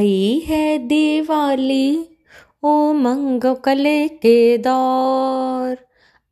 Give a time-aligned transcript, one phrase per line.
[0.00, 2.08] आई है दिवाली
[2.62, 5.76] उमंग कले के दौर।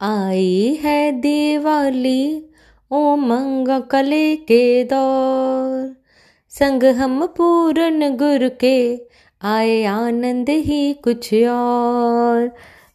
[0.00, 2.46] आई है दिवाली
[2.90, 5.96] उमंग कले के दौर।
[6.48, 9.02] संग हम पूरन गुरु के
[9.42, 12.54] आए आनंद ही कुछ और।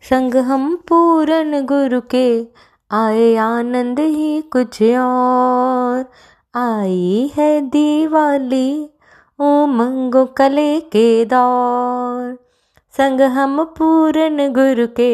[0.09, 2.43] संग हम पूरन गुरु के
[2.91, 6.11] आए आनंद ही कुछ और।
[6.55, 8.92] आई है दिवाली
[9.43, 12.43] उमंगो कले के दौर
[12.97, 15.13] संग हम पूरन गुरु के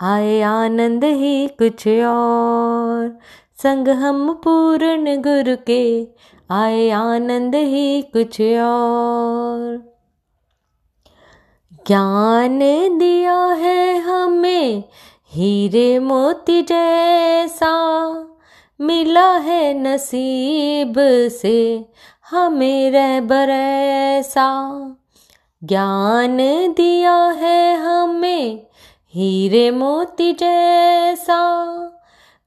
[0.00, 3.18] आए आनंद ही कुछ और।
[3.62, 6.08] संग हम पूरन गुरु के
[6.50, 9.76] आए आनंद ही कुछ और।
[11.86, 12.58] ज्ञान
[12.98, 14.84] दिया है हमें
[15.32, 17.74] हीरे मोती जैसा,
[18.80, 20.94] मिला है नसीब
[21.32, 21.86] से।
[22.30, 24.70] हमें रहबर ऐसा
[25.64, 26.36] ज्ञान
[26.76, 28.66] दिया है हमें
[29.14, 31.40] हीरे मोती जैसा।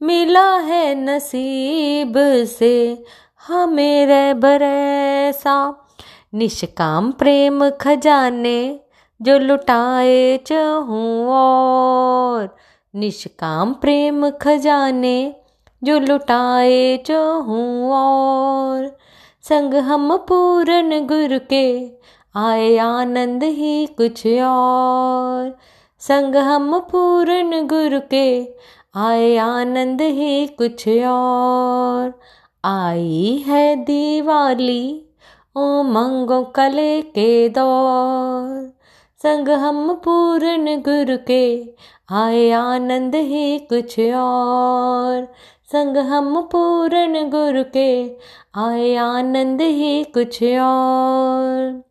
[0.02, 2.14] मिला है नसीब
[2.46, 3.04] से
[3.48, 5.88] हमें रहबर ऐसा
[6.34, 8.80] निष्काम प्रेम खजाने
[9.22, 12.56] जो लुटाए चाहूँ और
[12.96, 15.36] निष्काम प्रेम खजाने
[15.84, 18.98] जो लुटाए चाहूँ और
[19.50, 21.92] संग हम पूरन गुरु के
[22.36, 25.58] आए आनंद ही कुछ और।
[26.00, 28.54] संग हम पूरन गुरु के
[28.96, 32.20] आए आनंद ही कुछ और।
[32.66, 35.06] आई है दिवाली
[35.56, 38.73] उमंगों कले के दौर।
[39.26, 41.74] संग हम पूर्ण गुरु के
[42.12, 45.34] आए आनंद ही कुछ और।
[45.72, 48.18] संग हम पूर्ण गुरु के
[48.56, 51.84] आए आनंद ही कुछ और।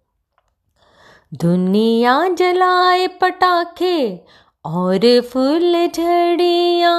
[1.34, 4.24] दुनिया जलाए पटाखे
[4.64, 6.94] और फूल झड़िया,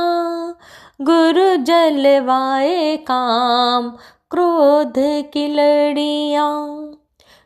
[1.02, 3.90] गुरु जलवाए काम,
[4.32, 4.94] क्रोध
[5.34, 6.70] की लड़िया।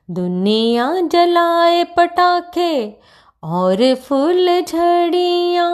[0.09, 2.99] दुनिया जलाए पटाखे
[3.43, 5.69] और फूल झड़िया।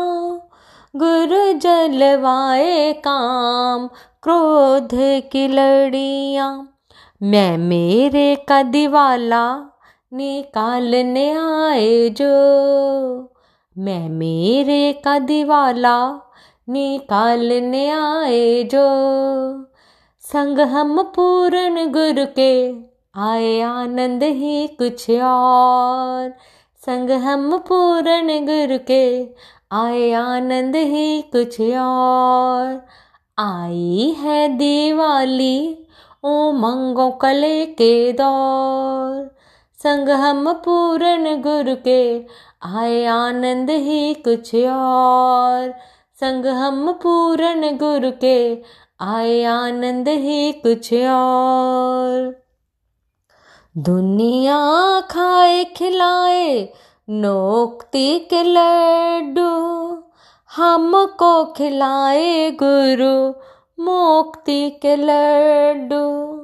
[0.96, 3.88] गुरु जलवाए काम,
[4.24, 4.90] क्रोध
[5.32, 6.68] की लड़िया।
[7.24, 9.58] मैं मेरे का दिवाला
[10.14, 12.34] निकालने आए जो।
[13.78, 16.32] मैं मेरे का दिवाला
[16.70, 18.88] निकालने आए जो।
[20.20, 26.34] संग हम पूर्ण गुरु के आए आनंद ही कुछ और।
[26.86, 29.26] संग हम पूर्ण गुरु के,
[29.72, 32.86] आए आनंद ही कुछ और।
[33.40, 35.88] आई है दिवाली,
[36.24, 39.36] उमंगों कले के दौर।
[39.84, 42.26] संग हम पूर्ण गुरु के,
[42.64, 45.74] आए आनंद ही कुछ और।
[46.20, 48.62] संग हम पूर्ण गुरु के,
[49.02, 52.43] आए आनंद ही कुछ और।
[53.78, 54.58] दुनिया
[55.02, 56.74] खाए, खिलाए,
[57.10, 59.90] नोकती के लड्डू।
[60.56, 63.30] हमको खिलाए गुरु,
[63.84, 66.38] मोक्ति के लड्डू।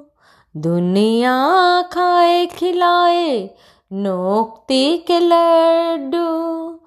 [0.58, 1.38] दुनिया
[1.82, 3.50] खाए, खिलाए,
[3.94, 6.80] नोकती के लड्डू।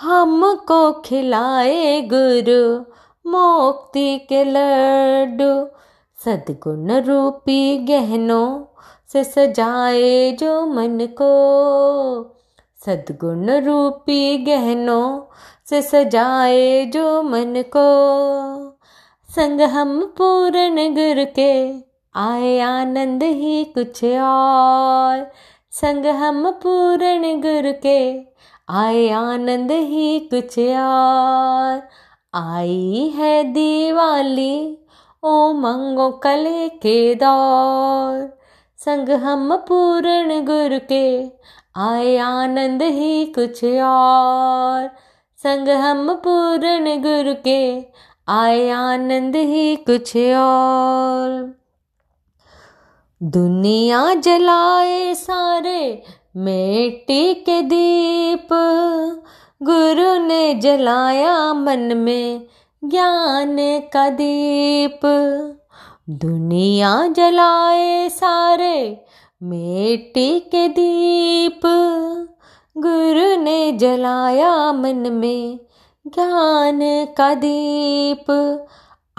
[0.00, 2.80] हमको खिलाए गुरु,
[3.30, 5.66] मोक्ति के लड्डू।
[6.24, 8.74] सदगुण रूपी गहनों
[9.12, 12.36] से सजाए जो मन को।
[12.86, 15.22] सदगुण रूपी गहनों
[15.70, 17.88] से सजाए जो मन को।
[19.34, 21.70] संग हम पूर्ण गुरु के
[22.14, 25.32] आए आनंद ही कुछ और।
[25.70, 28.20] संग हम पूर्ण गुर के
[28.68, 31.88] आए आनंद ही कुछ और।
[32.34, 34.78] आई है दिवाली,
[35.22, 38.37] ओ मंगो कले के दौर।
[38.84, 41.26] संग हम पूर्ण गुरु के
[41.76, 44.90] आए आनंद ही कुछ और।
[45.36, 47.86] संग हम पूर्ण गुरु के
[48.28, 51.54] आए आनंद ही कुछ और।
[53.22, 56.02] दुनिया जलाए सारे
[56.36, 58.48] मिट्टी के दीप,
[59.62, 62.46] गुरु ने जलाया मन में
[62.84, 63.56] ज्ञान
[63.92, 65.00] का दीप।
[66.10, 69.04] दुनिया जलाए सारे
[69.42, 71.60] मिट्टी के दीप।
[72.78, 75.60] गुरु ने जलाया मन में
[76.06, 76.80] ज्ञान
[77.16, 78.30] का दीप।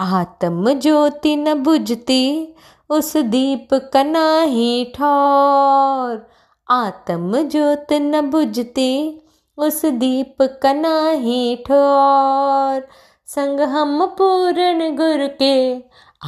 [0.00, 2.54] आत्म ज्योति न बुझती,
[2.90, 6.30] उस दीप का नहीं ठौर।
[6.70, 9.22] आत्म ज्योत न बुझती,
[9.56, 12.88] उस दीप का नहीं ठोर।
[13.34, 15.76] संग हम पूर्ण गुरु के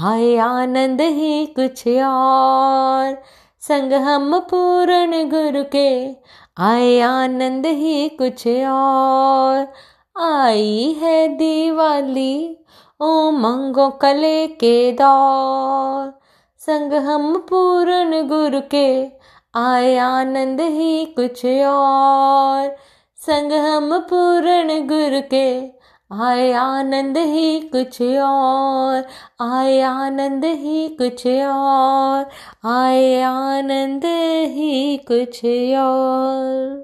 [0.04, 3.22] आए आनंद ही कुछ और।
[3.60, 6.10] संग हम पूर्ण गुरु के
[6.58, 9.72] आए आनंद ही कुछ और।
[10.22, 12.58] आई है दिवाली
[13.00, 16.20] उमंगों कले के दौर।
[16.58, 19.06] संग हम पूर्ण गुरु के
[19.54, 22.76] आए आनंद ही कुछ और।
[23.16, 25.81] संग हम पूर्ण गुरु के
[26.12, 29.04] आए आनंद ही कुछ और,
[29.40, 32.28] आए आनंद ही कुछ और,
[32.64, 34.04] आए आनंद
[34.54, 35.40] ही कुछ
[35.78, 36.80] और।